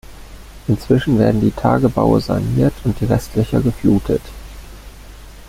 Inzwischen 0.67 1.19
werden 1.19 1.41
die 1.41 1.51
Tagebaue 1.51 2.19
saniert 2.21 2.73
und 2.85 2.99
die 2.99 3.05
Restlöcher 3.05 3.61
geflutet. 3.61 4.23